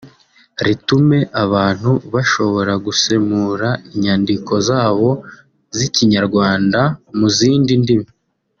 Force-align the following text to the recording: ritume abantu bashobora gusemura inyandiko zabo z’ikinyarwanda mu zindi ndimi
ritume 0.65 1.19
abantu 1.43 1.91
bashobora 2.13 2.73
gusemura 2.85 3.67
inyandiko 3.93 4.53
zabo 4.67 5.09
z’ikinyarwanda 5.77 6.81
mu 7.17 7.27
zindi 7.37 7.73
ndimi 7.83 8.09